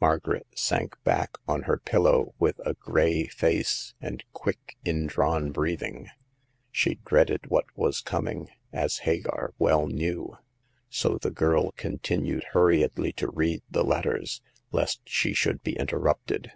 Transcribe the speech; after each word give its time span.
Margaret 0.00 0.46
sank 0.56 0.96
back 1.04 1.36
on 1.46 1.64
her 1.64 1.76
pillow 1.76 2.32
with 2.38 2.58
a 2.64 2.72
gray 2.72 3.26
face 3.26 3.92
and 4.00 4.24
quick 4.32 4.78
in 4.82 5.06
drawn 5.06 5.50
breathing. 5.50 6.08
She 6.72 6.94
dreaded 7.04 7.48
what 7.50 7.66
was 7.76 8.00
coming, 8.00 8.48
as 8.72 9.00
Hagar 9.00 9.52
well 9.58 9.86
knew; 9.86 10.38
so 10.88 11.18
the 11.18 11.30
girl 11.30 11.72
continued 11.72 12.44
hurriedly 12.52 13.12
to 13.16 13.30
read 13.30 13.60
the 13.70 13.84
letters, 13.84 14.40
lest 14.72 15.02
she 15.04 15.34
should 15.34 15.62
be 15.62 15.72
interrupted. 15.76 16.52